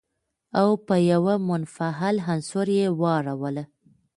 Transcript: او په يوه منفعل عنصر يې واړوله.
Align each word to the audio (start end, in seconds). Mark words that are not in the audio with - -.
او 0.59 0.69
په 0.85 0.95
يوه 1.11 1.33
منفعل 1.49 2.15
عنصر 2.27 2.67
يې 2.77 2.87
واړوله. 2.99 3.63